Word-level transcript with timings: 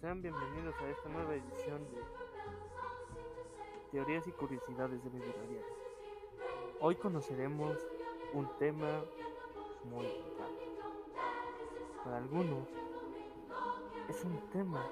Sean 0.00 0.22
bienvenidos 0.22 0.74
a 0.80 0.88
esta 0.88 1.10
nueva 1.10 1.34
edición 1.34 1.84
de 1.90 2.00
Teorías 3.90 4.26
y 4.26 4.32
Curiosidades 4.32 5.04
de 5.04 5.10
diaria. 5.10 5.62
Hoy 6.80 6.94
conoceremos 6.96 7.76
un 8.32 8.48
tema 8.56 9.04
muy 9.84 10.06
importante. 10.06 10.64
Para 12.02 12.16
algunos 12.16 12.66
es 14.08 14.24
un 14.24 14.40
tema 14.52 14.82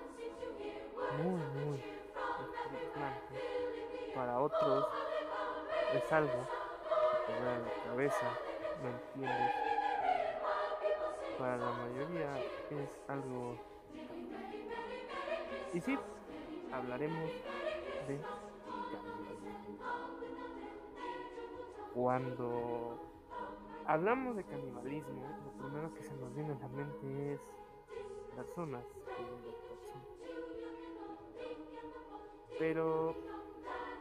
muy, 1.23 1.41
muy 1.65 1.79
espeluznante. 1.79 3.35
Para 4.15 4.41
otros 4.41 4.89
es 5.95 6.13
algo 6.13 6.47
que 7.27 7.33
te 7.33 7.41
da 7.41 7.59
la 7.61 7.85
cabeza, 7.85 8.39
¿me 8.83 8.91
entiendes? 8.91 9.55
Para 11.39 11.57
la 11.57 11.73
mayoría 11.73 12.39
es 12.71 12.91
algo... 13.09 13.76
Y 15.73 15.81
sí, 15.81 15.99
hablaremos 16.73 17.31
de 18.09 18.21
canibalismo. 18.93 19.79
Cuando 21.95 22.99
hablamos 23.87 24.37
de 24.37 24.45
canibalismo, 24.45 25.23
lo 25.45 25.63
primero 25.63 25.95
que 25.95 26.03
se 26.03 26.15
nos 26.17 26.35
viene 26.35 26.53
a 26.53 26.59
la 26.59 26.69
mente 26.69 27.35
es 27.35 27.41
personas 28.35 28.85
Pero 32.59 33.15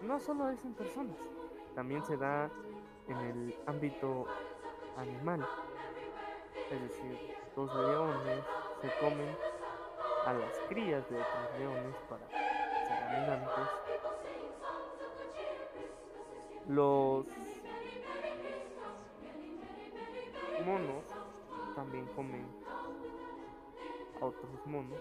no 0.01 0.19
solo 0.19 0.49
es 0.49 0.63
en 0.63 0.73
personas, 0.73 1.17
también 1.73 2.03
se 2.03 2.15
da 2.15 2.49
en 3.07 3.17
el 3.17 3.55
ámbito 3.65 4.25
animal. 4.97 5.45
Es 6.71 6.81
decir, 6.81 7.35
los 7.55 7.75
leones 7.75 8.43
se 8.81 8.89
comen 8.99 9.35
a 10.25 10.33
las 10.33 10.57
crías 10.69 11.07
de 11.09 11.15
otros 11.15 11.59
leones 11.59 11.95
para 12.09 12.27
ser 12.27 13.03
abundantes. 13.03 13.67
Los 16.67 17.27
monos 20.65 21.03
también 21.75 22.07
comen 22.15 22.47
a 24.19 24.25
otros 24.25 24.65
monos. 24.65 24.99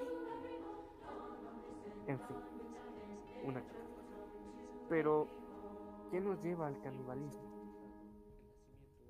En 2.06 2.20
fin, 2.20 2.36
una 3.44 3.62
Pero, 4.90 5.26
¿qué 6.10 6.20
nos 6.20 6.42
lleva 6.42 6.66
al 6.66 6.78
canibalismo? 6.82 7.54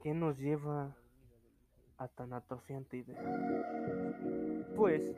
¿Qué 0.01 0.15
nos 0.15 0.39
lleva 0.39 0.97
a 1.99 2.06
tan 2.06 2.33
atrofiante 2.33 2.99
idea? 2.99 4.53
Pues 4.77 5.15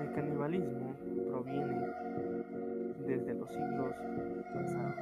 el 0.00 0.12
canibalismo 0.14 0.94
proviene 1.28 1.88
desde 3.06 3.34
los 3.34 3.48
siglos 3.50 3.94
pasados. 4.52 4.94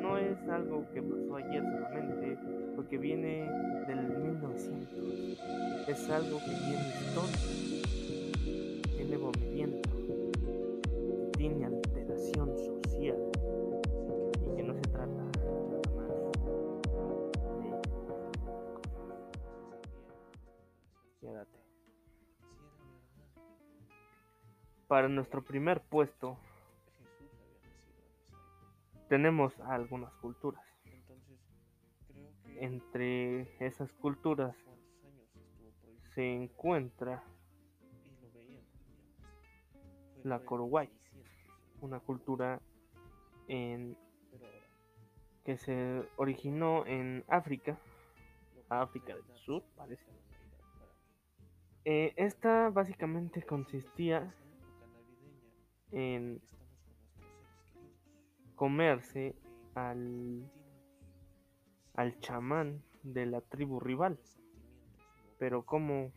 No 0.00 0.18
es 0.18 0.48
algo 0.48 0.84
que 0.92 1.02
pasó 1.02 1.36
ayer 1.36 1.62
solamente, 1.62 2.38
porque 2.74 2.98
viene 2.98 3.50
del 3.86 4.08
1900. 4.08 5.88
Es 5.88 6.10
algo 6.10 6.38
que 6.38 6.50
tiene 6.50 6.88
historia, 7.00 7.38
tiene 8.96 9.18
movimiento, 9.18 9.90
tiene 11.36 11.66
alteración 11.66 12.56
social 12.58 13.18
y 14.40 14.56
que 14.56 14.62
no 14.62 14.74
se 14.74 14.80
trata 14.82 15.06
nada 15.06 15.30
más 15.96 16.08
de... 16.08 16.36
Quédate. 21.20 21.65
Para 24.88 25.08
nuestro 25.08 25.42
primer 25.42 25.80
puesto 25.80 26.38
tenemos 29.08 29.58
algunas 29.60 30.12
culturas. 30.14 30.62
Entre 32.58 33.42
esas 33.64 33.92
culturas 33.92 34.56
se 36.14 36.32
encuentra 36.32 37.22
la 40.22 40.40
Coruguay, 40.40 40.88
una 41.80 42.00
cultura 42.00 42.60
en, 43.48 43.96
que 45.44 45.56
se 45.56 46.08
originó 46.16 46.86
en 46.86 47.24
África, 47.28 47.78
África 48.68 49.14
del 49.14 49.36
Sur, 49.36 49.62
parece. 49.76 50.04
Eh, 51.84 52.14
esta 52.16 52.70
básicamente 52.70 53.42
consistía 53.42 54.34
en 55.92 56.40
comerse 58.54 59.34
al, 59.74 60.50
al 61.94 62.18
chamán 62.20 62.82
de 63.02 63.26
la 63.26 63.40
tribu 63.40 63.80
rival. 63.80 64.18
Pero 65.38 65.64
como, 65.64 66.12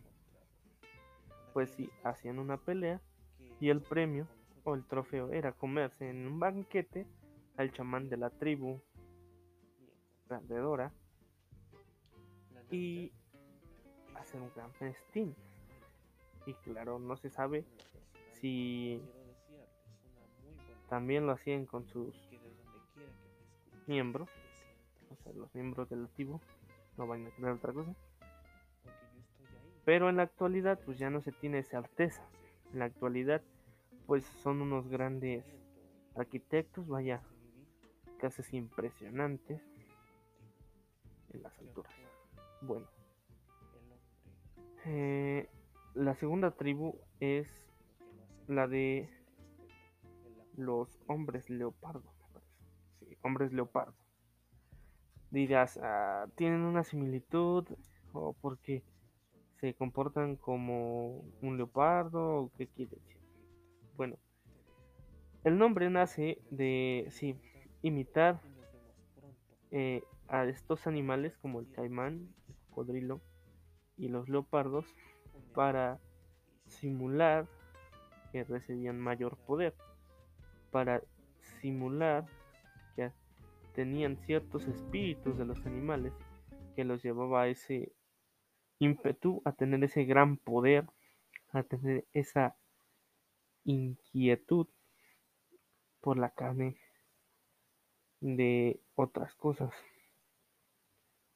pues 1.53 1.71
si 1.71 1.89
hacían 2.03 2.39
una 2.39 2.57
pelea 2.57 3.01
y 3.59 3.69
el 3.69 3.81
premio 3.81 4.27
o 4.63 4.75
el 4.75 4.85
trofeo 4.85 5.31
era 5.31 5.51
comerse 5.51 6.09
en 6.09 6.25
un 6.25 6.39
banquete 6.39 7.05
al 7.57 7.71
chamán 7.71 8.09
de 8.09 8.17
la 8.17 8.29
tribu 8.29 8.81
perdedora 10.27 10.93
y 12.71 13.11
hacer 14.15 14.39
un 14.41 14.51
gran 14.55 14.73
festín. 14.73 15.35
Y 16.45 16.53
claro, 16.53 16.99
no 16.99 17.17
se 17.17 17.29
sabe 17.29 17.65
si 18.39 19.01
también 20.89 21.25
lo 21.25 21.33
hacían 21.33 21.65
con 21.65 21.85
sus 21.85 22.15
miembros, 23.87 24.29
o 25.11 25.15
sea, 25.23 25.33
los 25.33 25.53
miembros 25.53 25.89
del 25.89 26.05
activo, 26.05 26.41
no 26.97 27.07
van 27.07 27.25
a 27.25 27.29
tener 27.31 27.51
otra 27.51 27.73
cosa. 27.73 27.93
Pero 29.85 30.09
en 30.09 30.17
la 30.17 30.23
actualidad, 30.23 30.79
pues 30.85 30.99
ya 30.99 31.09
no 31.09 31.21
se 31.21 31.31
tiene 31.31 31.63
certeza. 31.63 32.23
En 32.73 32.79
la 32.79 32.85
actualidad, 32.85 33.41
pues 34.05 34.25
son 34.25 34.61
unos 34.61 34.87
grandes 34.87 35.45
arquitectos, 36.15 36.87
vaya, 36.87 37.21
casas 38.19 38.53
impresionantes 38.53 39.61
en 41.33 41.43
las 41.43 41.57
alturas. 41.59 41.93
Bueno, 42.61 42.87
eh, 44.85 45.49
la 45.93 46.15
segunda 46.15 46.51
tribu 46.51 46.95
es 47.19 47.47
la 48.47 48.67
de 48.67 49.09
los 50.59 50.99
hombres 51.07 51.49
leopardo, 51.49 52.13
Sí, 52.99 53.17
hombres 53.23 53.53
leopardo. 53.53 53.95
Dirás, 55.31 55.79
ah, 55.81 56.27
tienen 56.35 56.61
una 56.61 56.83
similitud 56.83 57.65
o 58.13 58.33
porque 58.33 58.83
se 59.59 59.73
comportan 59.73 60.35
como 60.35 61.23
un 61.41 61.57
leopardo 61.57 62.43
o 62.43 62.51
qué 62.57 62.67
quiere 62.67 62.95
decir. 62.95 63.21
Bueno, 63.95 64.17
el 65.43 65.57
nombre 65.57 65.89
nace 65.89 66.41
de, 66.49 67.07
sí, 67.11 67.35
imitar 67.81 68.41
eh, 69.71 70.03
a 70.27 70.45
estos 70.45 70.87
animales 70.87 71.37
como 71.37 71.59
el 71.59 71.71
caimán, 71.71 72.27
el 72.47 72.55
cocodrilo 72.69 73.21
y 73.97 74.07
los 74.07 74.29
leopardos 74.29 74.85
para 75.53 75.99
simular 76.67 77.47
que 78.31 78.43
recibían 78.43 78.99
mayor 78.99 79.37
poder 79.37 79.73
para 80.71 81.01
simular 81.61 82.25
que 82.95 83.11
tenían 83.73 84.17
ciertos 84.25 84.67
espíritus 84.67 85.37
de 85.37 85.45
los 85.45 85.65
animales 85.65 86.13
que 86.75 86.83
los 86.83 87.03
llevaba 87.03 87.43
a 87.43 87.47
ese 87.47 87.91
ímpetu, 88.79 89.41
a 89.45 89.51
tener 89.51 89.83
ese 89.83 90.05
gran 90.05 90.37
poder, 90.37 90.85
a 91.51 91.63
tener 91.63 92.05
esa 92.13 92.55
inquietud 93.65 94.67
por 96.01 96.17
la 96.17 96.29
carne 96.29 96.77
de 98.21 98.79
otras 98.95 99.35
cosas. 99.35 99.73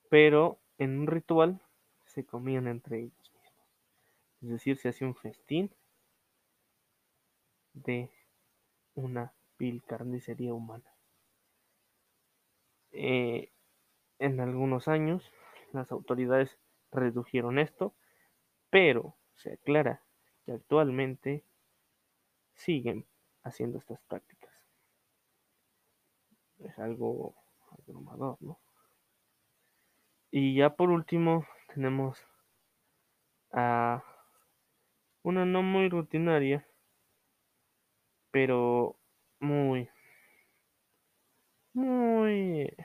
Pero 0.09 0.59
en 0.77 0.99
un 0.99 1.07
ritual 1.07 1.61
se 2.05 2.25
comían 2.25 2.67
entre 2.67 2.99
ellos 2.99 3.31
mismos. 3.33 3.67
Es 4.41 4.49
decir, 4.49 4.77
se 4.77 4.89
hacía 4.89 5.07
un 5.07 5.15
festín 5.15 5.71
de 7.73 8.09
una 8.95 9.33
vil 9.57 9.83
carnicería 9.83 10.53
humana. 10.53 10.93
Eh, 12.91 13.51
en 14.19 14.39
algunos 14.39 14.87
años 14.87 15.31
las 15.71 15.91
autoridades 15.91 16.59
redujeron 16.91 17.59
esto, 17.59 17.95
pero 18.69 19.15
se 19.35 19.53
aclara 19.53 20.03
que 20.45 20.53
actualmente 20.53 21.43
siguen 22.53 23.07
haciendo 23.43 23.79
estas 23.79 23.99
prácticas. 24.01 24.51
Es 26.59 26.77
algo 26.79 27.35
abrumador, 27.71 28.37
¿no? 28.41 28.59
Y 30.31 30.55
ya 30.55 30.75
por 30.75 30.89
último 30.89 31.45
tenemos 31.73 32.25
a 33.51 34.03
Una 35.23 35.45
no 35.45 35.63
muy 35.63 35.87
rutinaria, 35.89 36.67
pero 38.33 38.97
muy, 39.39 39.87
muy 41.73 42.75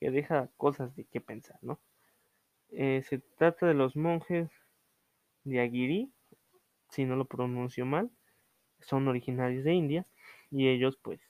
que 0.00 0.10
deja 0.10 0.50
cosas 0.56 0.96
de 0.96 1.04
qué 1.04 1.20
pensar, 1.20 1.58
¿no? 1.62 1.78
Eh, 2.70 3.02
se 3.04 3.20
trata 3.38 3.66
de 3.66 3.74
los 3.74 3.94
monjes 3.94 4.50
de 5.44 5.60
Aguirre, 5.60 6.10
si 6.88 7.04
no 7.04 7.14
lo 7.14 7.26
pronuncio 7.26 7.86
mal, 7.86 8.10
son 8.80 9.06
originarios 9.06 9.62
de 9.62 9.74
India 9.74 10.06
y 10.50 10.66
ellos 10.66 10.98
pues 11.00 11.20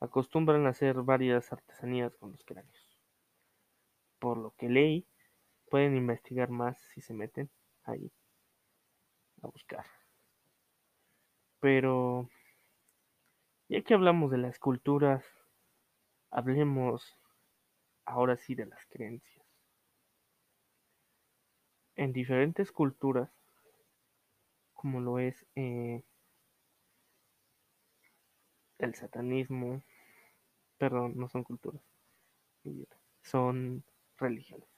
acostumbran 0.00 0.66
a 0.66 0.70
hacer 0.70 0.96
varias 0.96 1.50
artesanías 1.50 2.14
con 2.16 2.32
los 2.32 2.44
cráneos. 2.44 2.98
Por 4.18 4.36
lo 4.36 4.50
que 4.58 4.68
leí, 4.68 5.06
pueden 5.70 5.96
investigar 5.96 6.50
más 6.50 6.78
si 6.92 7.00
se 7.00 7.14
meten 7.14 7.48
ahí 7.84 8.12
a 9.42 9.46
buscar. 9.46 9.86
Pero 11.64 12.28
ya 13.70 13.80
que 13.80 13.94
hablamos 13.94 14.30
de 14.30 14.36
las 14.36 14.58
culturas, 14.58 15.24
hablemos 16.30 17.16
ahora 18.04 18.36
sí 18.36 18.54
de 18.54 18.66
las 18.66 18.84
creencias. 18.84 19.42
En 21.96 22.12
diferentes 22.12 22.70
culturas, 22.70 23.30
como 24.74 25.00
lo 25.00 25.18
es 25.18 25.46
eh, 25.54 26.02
el 28.76 28.94
satanismo, 28.94 29.82
perdón, 30.76 31.14
no 31.16 31.30
son 31.30 31.44
culturas, 31.44 31.80
son 33.22 33.84
religiones, 34.18 34.68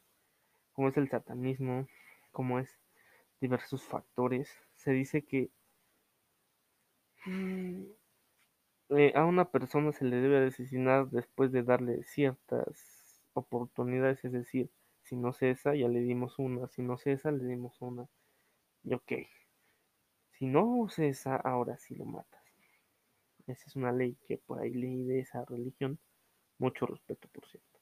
como 0.73 0.87
es 0.91 0.97
el 0.97 1.09
satanismo, 1.09 1.89
como 2.31 2.61
es 2.61 2.79
diversos 3.41 3.83
factores, 3.83 4.49
se 4.77 4.93
dice 4.93 5.23
que 5.23 5.51
eh, 7.27 9.13
a 9.15 9.25
una 9.25 9.51
persona 9.51 9.93
se 9.93 10.05
le 10.05 10.17
debe 10.17 10.47
asesinar 10.47 11.09
después 11.11 11.53
de 11.53 11.63
darle 11.63 12.05
ciertas 12.05 13.23
oportunidades, 13.35 14.25
es 14.25 14.33
decir, 14.33 14.71
si 15.03 15.17
no 15.17 15.33
cesa, 15.33 15.75
ya 15.75 15.89
le 15.89 16.01
dimos 16.01 16.39
una, 16.39 16.69
si 16.69 16.83
no 16.83 16.97
cesa, 16.97 17.31
le 17.31 17.45
dimos 17.45 17.81
una, 17.81 18.09
y 18.85 18.95
ok, 18.95 19.13
si 20.33 20.47
no 20.47 20.89
cesa, 20.89 21.37
ahora 21.37 21.79
sí 21.79 21.95
lo 21.95 22.05
matas. 22.05 22.43
Esa 23.47 23.65
es 23.67 23.77
una 23.77 23.93
ley 23.93 24.17
que 24.27 24.39
por 24.39 24.61
ahí 24.61 24.73
leí 24.75 25.05
de 25.05 25.21
esa 25.21 25.45
religión, 25.45 25.99
mucho 26.59 26.87
respeto 26.87 27.29
por 27.29 27.47
cierto. 27.47 27.81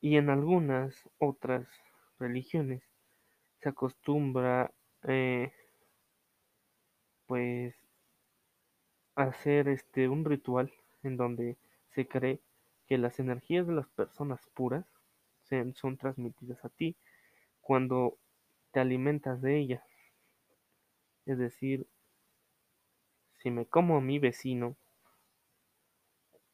Y 0.00 0.16
en 0.16 0.28
algunas 0.28 1.08
otras 1.18 1.66
religiones 2.18 2.82
se 3.60 3.68
acostumbra 3.68 4.72
eh, 5.04 5.52
pues 7.26 7.74
hacer 9.16 9.68
este 9.68 10.08
un 10.08 10.24
ritual 10.24 10.72
en 11.02 11.16
donde 11.16 11.56
se 11.90 12.06
cree 12.06 12.40
que 12.86 12.98
las 12.98 13.18
energías 13.18 13.66
de 13.66 13.74
las 13.74 13.88
personas 13.88 14.40
puras 14.54 14.86
son 15.74 15.96
transmitidas 15.96 16.64
a 16.64 16.68
ti 16.68 16.96
cuando 17.60 18.18
te 18.72 18.80
alimentas 18.80 19.40
de 19.40 19.58
ellas. 19.58 19.82
Es 21.24 21.38
decir, 21.38 21.86
si 23.38 23.50
me 23.50 23.66
como 23.66 23.96
a 23.96 24.00
mi 24.00 24.18
vecino, 24.18 24.76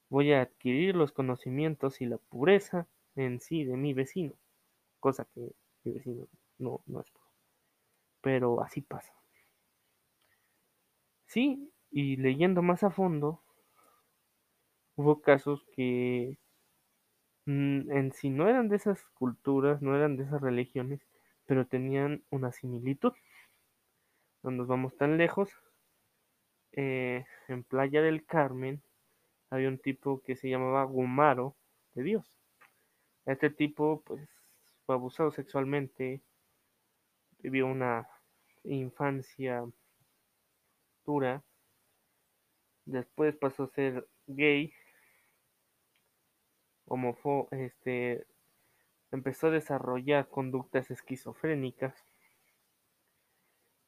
voy 0.08 0.32
a 0.32 0.42
adquirir 0.42 0.94
los 0.94 1.12
conocimientos 1.12 2.00
y 2.00 2.06
la 2.06 2.18
pureza 2.18 2.86
en 3.16 3.40
sí 3.40 3.64
de 3.64 3.76
mi 3.76 3.94
vecino, 3.94 4.34
cosa 5.00 5.26
que 5.34 5.52
mi 5.84 5.92
vecino 5.92 6.28
no, 6.58 6.82
no 6.86 7.00
es 7.00 7.10
puro. 7.10 7.26
Pero 8.20 8.62
así 8.62 8.82
pasa. 8.82 9.12
Sí, 11.26 11.72
y 11.92 12.16
leyendo 12.16 12.62
más 12.62 12.82
a 12.82 12.90
fondo, 12.90 13.42
hubo 14.96 15.20
casos 15.20 15.64
que 15.74 16.38
mm, 17.46 17.90
en 17.92 18.12
sí 18.12 18.30
no 18.30 18.48
eran 18.48 18.68
de 18.68 18.76
esas 18.76 19.04
culturas, 19.14 19.80
no 19.82 19.94
eran 19.96 20.16
de 20.16 20.24
esas 20.24 20.40
religiones, 20.40 21.00
pero 21.46 21.66
tenían 21.66 22.24
una 22.30 22.50
similitud. 22.52 23.12
No 24.44 24.50
nos 24.52 24.68
vamos 24.68 24.96
tan 24.96 25.18
lejos. 25.18 25.50
Eh, 26.72 27.24
en 27.48 27.64
Playa 27.64 28.02
del 28.02 28.24
Carmen 28.24 28.82
había 29.50 29.68
un 29.68 29.78
tipo 29.78 30.22
que 30.22 30.36
se 30.36 30.48
llamaba 30.50 30.84
Gumaro 30.84 31.56
de 31.94 32.02
Dios. 32.02 32.26
Este 33.26 33.50
tipo 33.50 34.02
pues 34.06 34.28
fue 34.86 34.94
abusado 34.94 35.30
sexualmente, 35.32 36.22
vivió 37.40 37.66
una 37.66 38.08
infancia 38.64 39.64
dura, 41.04 41.42
después 42.84 43.36
pasó 43.36 43.64
a 43.64 43.68
ser 43.68 44.06
gay, 44.26 44.72
homofo 46.86 47.48
este, 47.50 48.26
empezó 49.10 49.48
a 49.48 49.50
desarrollar 49.50 50.28
conductas 50.28 50.90
esquizofrénicas 50.90 51.94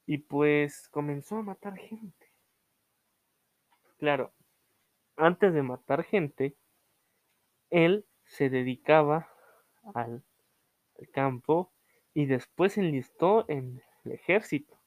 y 0.07 0.19
pues 0.19 0.89
comenzó 0.89 1.39
a 1.39 1.43
matar 1.43 1.77
gente. 1.77 2.33
Claro, 3.99 4.33
antes 5.17 5.55
de 5.55 5.63
matar 5.63 6.05
gente, 6.05 6.57
él 7.71 8.05
se 8.25 8.51
dedicaba 8.51 9.29
al, 9.95 10.23
campo 11.13 11.73
y 12.15 12.27
después 12.27 12.79
enlistó 12.79 13.45
en 13.49 13.83
el 14.05 14.13
ejército. 14.13 14.81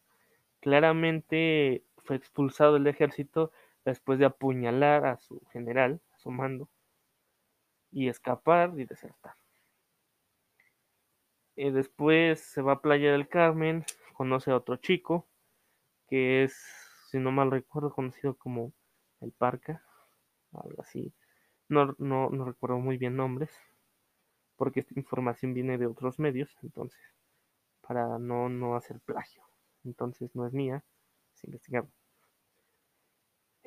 Claramente 0.61 1.83
fue 1.97 2.15
expulsado 2.15 2.75
del 2.75 2.87
ejército 2.87 3.51
después 3.91 4.19
de 4.19 4.25
apuñalar 4.25 5.05
a 5.05 5.17
su 5.17 5.39
general, 5.51 6.01
a 6.13 6.17
su 6.17 6.29
mando, 6.29 6.69
y 7.89 8.09
escapar 8.09 8.73
y 8.77 8.83
desertar. 8.83 9.35
Y 11.55 11.71
después 11.71 12.39
se 12.39 12.61
va 12.61 12.73
a 12.73 12.81
Playa 12.81 13.13
del 13.13 13.29
Carmen, 13.29 13.85
conoce 14.13 14.51
a 14.51 14.57
otro 14.57 14.75
chico, 14.75 15.25
que 16.09 16.43
es, 16.43 16.53
si 17.09 17.17
no 17.17 17.31
mal 17.31 17.49
recuerdo, 17.49 17.93
conocido 17.93 18.35
como 18.35 18.73
el 19.21 19.31
Parca, 19.31 19.81
algo 20.51 20.81
así. 20.81 21.13
No, 21.69 21.95
no, 21.97 22.29
no 22.29 22.43
recuerdo 22.43 22.79
muy 22.79 22.97
bien 22.97 23.15
nombres, 23.15 23.51
porque 24.57 24.81
esta 24.81 24.99
información 24.99 25.53
viene 25.53 25.77
de 25.77 25.87
otros 25.87 26.19
medios, 26.19 26.55
entonces, 26.61 27.01
para 27.79 28.19
no, 28.19 28.49
no 28.49 28.75
hacer 28.75 28.99
plagio. 28.99 29.43
Entonces 29.85 30.35
no 30.35 30.45
es 30.45 30.53
mía, 30.53 30.83
es 31.33 31.45
investigado. 31.45 31.89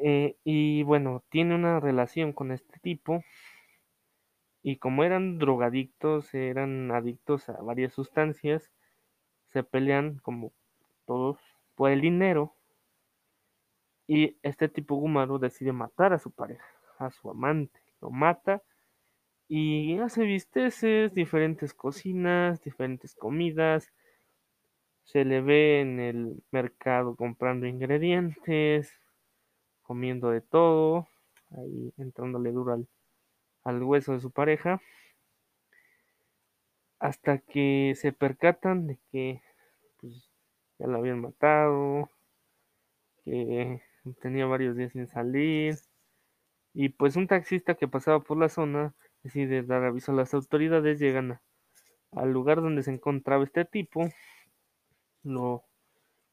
Eh, 0.02 0.36
y 0.44 0.82
bueno, 0.82 1.22
tiene 1.28 1.54
una 1.54 1.78
relación 1.80 2.32
con 2.32 2.52
este 2.52 2.78
tipo. 2.80 3.22
Y 4.62 4.76
como 4.76 5.04
eran 5.04 5.38
drogadictos, 5.38 6.34
eran 6.34 6.90
adictos 6.90 7.48
a 7.48 7.60
varias 7.62 7.92
sustancias, 7.94 8.70
se 9.46 9.62
pelean 9.62 10.18
como 10.18 10.52
todos 11.06 11.38
por 11.74 11.90
el 11.90 12.00
dinero. 12.00 12.54
Y 14.06 14.36
este 14.42 14.68
tipo 14.68 14.96
Gumaro 14.96 15.38
decide 15.38 15.72
matar 15.72 16.12
a 16.12 16.18
su 16.18 16.30
pareja, 16.30 16.66
a 16.98 17.10
su 17.10 17.30
amante. 17.30 17.80
Lo 18.00 18.10
mata 18.10 18.62
y 19.48 19.98
hace 19.98 20.24
visteces, 20.24 21.12
diferentes 21.14 21.74
cocinas, 21.74 22.62
diferentes 22.62 23.14
comidas. 23.14 23.92
Se 25.04 25.24
le 25.24 25.40
ve 25.40 25.80
en 25.80 26.00
el 26.00 26.42
mercado 26.50 27.16
comprando 27.16 27.66
ingredientes, 27.66 29.00
comiendo 29.90 30.30
de 30.30 30.40
todo, 30.40 31.08
ahí 31.50 31.92
entrándole 31.98 32.52
duro 32.52 32.74
al, 32.74 32.86
al 33.64 33.82
hueso 33.82 34.12
de 34.12 34.20
su 34.20 34.30
pareja. 34.30 34.80
Hasta 37.00 37.38
que 37.38 37.94
se 37.96 38.12
percatan 38.12 38.86
de 38.86 38.98
que 39.10 39.42
pues, 40.00 40.30
ya 40.78 40.86
lo 40.86 40.98
habían 40.98 41.20
matado, 41.20 42.08
que 43.24 43.82
tenía 44.22 44.46
varios 44.46 44.76
días 44.76 44.92
sin 44.92 45.08
salir. 45.08 45.74
Y 46.72 46.90
pues 46.90 47.16
un 47.16 47.26
taxista 47.26 47.74
que 47.74 47.88
pasaba 47.88 48.20
por 48.20 48.38
la 48.38 48.48
zona 48.48 48.94
decide 49.24 49.64
dar 49.64 49.82
aviso 49.82 50.12
a 50.12 50.14
las 50.14 50.34
autoridades, 50.34 51.00
llegan 51.00 51.40
al 52.12 52.32
lugar 52.32 52.62
donde 52.62 52.84
se 52.84 52.92
encontraba 52.92 53.42
este 53.42 53.64
tipo, 53.64 54.08
lo, 55.24 55.64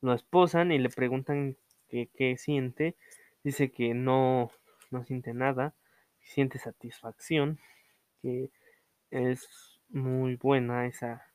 lo 0.02 0.14
esposan 0.14 0.72
y 0.72 0.78
le 0.78 0.90
preguntan 0.90 1.58
qué 1.90 2.36
siente. 2.38 2.96
Dice 3.44 3.72
que 3.72 3.94
no, 3.94 4.52
no 4.92 5.04
siente 5.04 5.34
nada, 5.34 5.74
siente 6.20 6.60
satisfacción, 6.60 7.60
que 8.22 8.50
es 9.12 9.80
muy 9.90 10.36
buena 10.36 10.86
esa, 10.86 11.32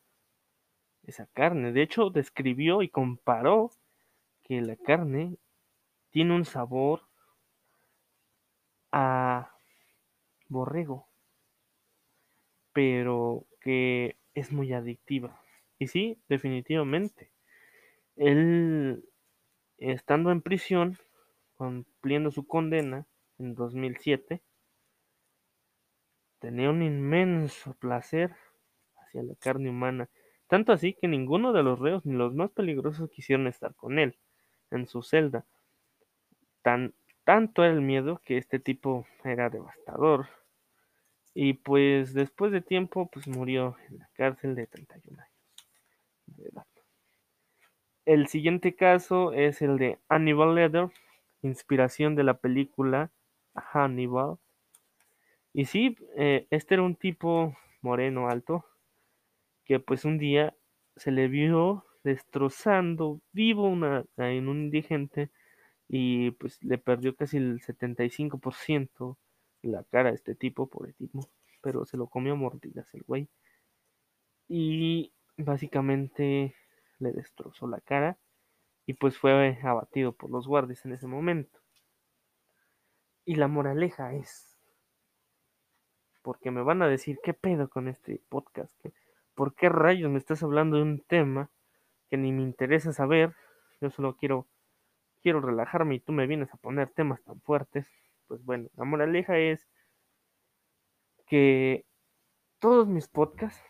esa 1.05 1.27
carne. 1.27 1.73
De 1.73 1.83
hecho, 1.83 2.11
describió 2.11 2.83
y 2.83 2.89
comparó 2.89 3.71
que 4.43 4.61
la 4.61 4.77
carne 4.77 5.37
tiene 6.11 6.35
un 6.35 6.45
sabor 6.45 7.03
a 8.91 9.55
borrego 10.49 11.09
pero 12.73 13.47
que 13.61 14.17
es 14.35 14.53
muy 14.53 14.73
adictiva. 14.73 15.41
Y 15.79 15.89
sí, 15.89 16.19
definitivamente. 16.29 17.31
Él, 18.17 19.05
estando 19.79 20.31
en 20.31 20.43
prisión, 20.43 20.99
cumpliendo 21.57 22.31
su 22.31 22.47
condena 22.47 23.07
en 23.39 23.55
2007, 23.55 24.43
tenía 26.39 26.71
un 26.71 26.83
inmenso 26.83 27.75
placer 27.75 28.35
hacia 28.97 29.23
la 29.23 29.35
carne 29.37 29.71
humana, 29.71 30.09
tanto 30.49 30.73
así 30.73 30.95
que 30.95 31.09
ninguno 31.09 31.53
de 31.53 31.63
los 31.63 31.79
reos 31.79 32.05
ni 32.05 32.15
los 32.15 32.35
más 32.35 32.51
peligrosos 32.51 33.11
quisieron 33.11 33.47
estar 33.47 33.75
con 33.75 33.99
él 33.99 34.19
en 34.71 34.87
su 34.87 35.03
celda. 35.03 35.45
Tan, 36.63 36.95
tanto 37.25 37.65
era 37.65 37.73
el 37.73 37.81
miedo 37.81 38.21
que 38.25 38.39
este 38.39 38.59
tipo 38.59 39.07
era 39.25 39.51
devastador. 39.51 40.29
Y 41.35 41.55
pues 41.55 42.13
después 42.13 42.53
de 42.53 42.61
tiempo, 42.61 43.09
pues 43.11 43.27
murió 43.27 43.77
en 43.89 43.99
la 43.99 44.09
cárcel 44.15 44.55
de 44.55 44.67
31 44.67 45.23
años 45.23 45.33
de 46.27 46.49
edad. 46.49 46.67
El 48.05 48.27
siguiente 48.27 48.75
caso 48.75 49.33
es 49.33 49.63
el 49.63 49.79
de 49.79 49.99
Hannibal 50.09 50.55
Lecter, 50.57 50.91
inspiración 51.43 52.15
de 52.15 52.25
la 52.25 52.39
película 52.39 53.11
Hannibal. 53.55 54.39
Y 55.53 55.67
sí, 55.67 55.97
eh, 56.17 56.47
este 56.51 56.75
era 56.75 56.83
un 56.83 56.97
tipo 56.97 57.57
moreno 57.83 58.29
alto 58.29 58.65
que 59.65 59.81
pues 59.81 60.05
un 60.05 60.19
día 60.19 60.55
se 60.97 61.11
le 61.11 61.29
vio 61.29 61.85
destrozando 62.05 63.21
vivo 63.33 63.69
una, 63.69 64.05
en 64.17 64.49
un 64.49 64.63
indigente 64.63 65.31
y 65.89 66.33
pues 66.33 66.63
le 66.63 66.79
perdió 66.79 67.15
casi 67.15 67.37
el 67.37 67.61
75% 67.61 69.19
la 69.63 69.85
cara 69.85 70.11
a 70.11 70.13
este 70.13 70.35
tipo, 70.35 70.69
pobre 70.69 70.93
tipo, 70.95 71.29
pero 71.63 71.85
se 71.85 71.97
lo 71.97 72.09
comió 72.09 72.33
a 72.33 72.37
mordidas 72.37 72.93
el 72.95 73.03
güey. 73.03 73.29
Y 74.49 75.13
básicamente 75.37 76.55
le 76.99 77.13
destrozó 77.13 77.67
la 77.67 77.81
cara 77.81 78.19
y 78.87 78.95
pues 78.95 79.19
fue 79.19 79.59
abatido 79.63 80.13
por 80.13 80.31
los 80.31 80.47
guardias 80.47 80.85
en 80.85 80.93
ese 80.93 81.07
momento. 81.07 81.61
Y 83.25 83.37
la 83.37 83.47
moraleja 83.49 84.13
es, 84.15 84.59
porque 86.23 86.51
me 86.51 86.63
van 86.63 86.83
a 86.83 86.89
decir, 86.89 87.19
¿qué 87.23 87.35
pedo 87.35 87.69
con 87.69 87.89
este 87.89 88.21
podcast? 88.29 88.75
¿Por 89.35 89.55
qué 89.55 89.69
rayos 89.69 90.11
me 90.11 90.19
estás 90.19 90.43
hablando 90.43 90.77
de 90.77 90.83
un 90.83 91.01
tema 91.01 91.51
que 92.11 92.17
ni 92.17 92.33
me 92.33 92.43
interesa 92.43 92.93
saber? 92.93 93.35
Yo 93.81 93.91
solo 93.91 94.17
quiero, 94.17 94.49
quiero 95.23 95.41
relajarme 95.41 95.97
y 95.97 96.01
tú 96.01 96.13
me 96.13 96.27
vienes 96.27 96.53
a 96.53 96.57
poner 96.57 96.91
temas 96.91 97.23
tan 97.23 97.41
fuertes. 97.41 97.87
Pues 98.27 98.45
bueno, 98.45 98.69
la 98.77 98.85
moraleja 98.85 99.39
es 99.39 99.69
que 101.27 101.87
todos 102.59 102.87
mis 102.89 103.09
podcasts, 103.09 103.63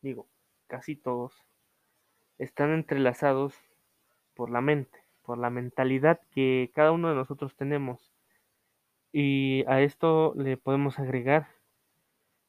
digo, 0.00 0.28
casi 0.66 0.96
todos, 0.96 1.46
están 2.38 2.72
entrelazados 2.72 3.54
por 4.36 4.50
la 4.50 4.60
mente, 4.60 5.00
por 5.22 5.38
la 5.38 5.50
mentalidad 5.50 6.20
que 6.30 6.70
cada 6.74 6.92
uno 6.92 7.08
de 7.08 7.16
nosotros 7.16 7.56
tenemos. 7.56 8.12
Y 9.12 9.64
a 9.66 9.80
esto 9.80 10.34
le 10.36 10.56
podemos 10.56 10.98
agregar 10.98 11.48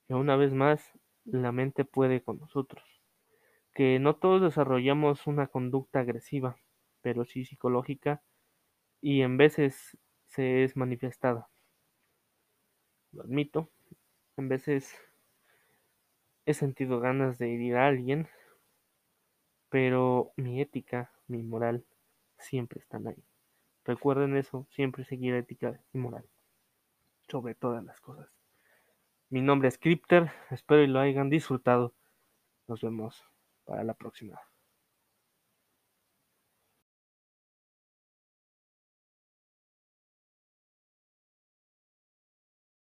que 0.08 0.14
una 0.14 0.36
vez 0.36 0.54
más 0.54 0.92
la 1.26 1.52
mente 1.52 1.86
puede 1.86 2.22
con 2.22 2.40
nosotros. 2.40 2.84
Que 3.74 4.00
no 4.00 4.16
todos 4.16 4.42
desarrollamos 4.42 5.28
una 5.28 5.48
conducta 5.48 6.02
agresiva, 6.02 6.58
pero 7.02 7.26
sí 7.26 7.46
psicológica 7.46 8.22
y 9.02 9.22
en 9.22 9.38
veces 9.38 9.98
se 10.26 10.64
es 10.64 10.76
manifestada. 10.76 11.48
Lo 13.12 13.24
admito, 13.24 13.70
en 14.36 14.50
veces 14.50 14.94
he 16.46 16.54
sentido 16.54 17.00
ganas 17.00 17.38
de 17.38 17.54
herir 17.54 17.76
a 17.76 17.88
alguien, 17.88 18.28
pero 19.70 20.32
mi 20.36 20.62
ética, 20.62 21.12
mi 21.28 21.44
moral, 21.44 21.86
siempre 22.38 22.80
están 22.80 23.08
ahí. 23.08 23.24
Recuerden 23.86 24.36
eso, 24.36 24.68
siempre 24.72 25.06
seguir 25.06 25.34
ética 25.34 25.80
y 25.94 25.98
moral, 25.98 26.26
sobre 27.28 27.56
todas 27.56 27.84
las 27.84 28.00
cosas. 28.02 28.28
Mi 29.30 29.42
nombre 29.42 29.68
es 29.68 29.78
Crypter, 29.78 30.32
espero 30.52 30.84
y 30.84 30.88
lo 30.88 31.00
hayan 31.00 31.30
disfrutado. 31.30 31.94
Nos 32.68 32.82
vemos 32.82 33.24
para 33.66 33.84
la 33.84 33.94
próxima. 33.94 34.40